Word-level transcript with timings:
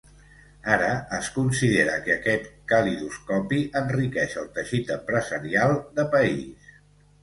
Ara, 0.77 0.87
es 1.17 1.29
considera 1.35 1.99
que 2.07 2.15
aquest 2.15 2.49
calidoscopi 2.73 3.63
enriqueix 3.85 4.37
el 4.45 4.53
teixit 4.59 4.93
empresarial 5.01 5.81
de 6.01 6.13
país. 6.19 6.71